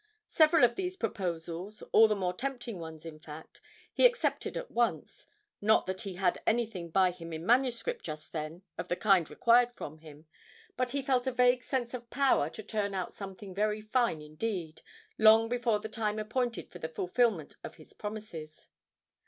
Several 0.29 0.63
of 0.63 0.73
these 0.75 0.97
proposals 0.97 1.83
all 1.91 2.07
the 2.07 2.15
more 2.15 2.33
tempting 2.33 2.79
ones, 2.79 3.05
in 3.05 3.19
fact 3.19 3.61
he 3.93 4.03
accepted 4.03 4.57
at 4.57 4.71
once; 4.71 5.27
not 5.61 5.85
that 5.85 6.01
he 6.01 6.13
had 6.15 6.41
anything 6.47 6.89
by 6.89 7.11
him 7.11 7.31
in 7.31 7.45
manuscript 7.45 8.03
just 8.03 8.31
then 8.31 8.63
of 8.79 8.87
the 8.87 8.95
kind 8.95 9.29
required 9.29 9.71
from 9.75 9.99
him, 9.99 10.25
but 10.75 10.89
he 10.89 11.03
felt 11.03 11.27
a 11.27 11.31
vague 11.31 11.63
sense 11.63 11.93
of 11.93 12.09
power 12.09 12.49
to 12.49 12.63
turn 12.63 12.95
out 12.95 13.13
something 13.13 13.53
very 13.53 13.79
fine 13.83 14.23
indeed, 14.23 14.81
long 15.19 15.47
before 15.47 15.77
the 15.79 15.87
time 15.87 16.17
appointed 16.17 16.71
for 16.71 16.79
the 16.79 16.89
fulfilment 16.89 17.57
of 17.63 17.75
his 17.75 17.93
promises. 17.93 18.69